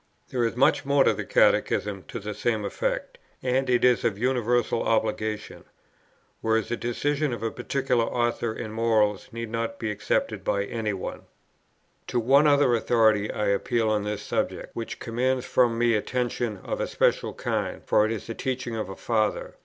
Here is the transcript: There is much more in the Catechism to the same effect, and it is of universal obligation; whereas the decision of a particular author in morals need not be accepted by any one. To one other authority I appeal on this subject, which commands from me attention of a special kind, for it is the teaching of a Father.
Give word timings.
There 0.29 0.43
is 0.43 0.55
much 0.55 0.83
more 0.83 1.07
in 1.07 1.15
the 1.15 1.23
Catechism 1.23 2.05
to 2.07 2.17
the 2.19 2.33
same 2.33 2.65
effect, 2.65 3.19
and 3.43 3.69
it 3.69 3.85
is 3.85 4.03
of 4.03 4.17
universal 4.17 4.81
obligation; 4.81 5.63
whereas 6.41 6.69
the 6.69 6.75
decision 6.75 7.31
of 7.33 7.43
a 7.43 7.51
particular 7.51 8.05
author 8.05 8.51
in 8.51 8.71
morals 8.71 9.27
need 9.31 9.51
not 9.51 9.77
be 9.77 9.91
accepted 9.91 10.43
by 10.43 10.63
any 10.63 10.91
one. 10.93 11.25
To 12.07 12.19
one 12.19 12.47
other 12.47 12.73
authority 12.73 13.31
I 13.31 13.49
appeal 13.49 13.91
on 13.91 14.03
this 14.03 14.23
subject, 14.23 14.75
which 14.75 14.97
commands 14.97 15.45
from 15.45 15.77
me 15.77 15.93
attention 15.93 16.57
of 16.63 16.81
a 16.81 16.87
special 16.87 17.35
kind, 17.35 17.83
for 17.85 18.03
it 18.03 18.11
is 18.11 18.25
the 18.25 18.33
teaching 18.33 18.75
of 18.75 18.89
a 18.89 18.95
Father. 18.95 19.53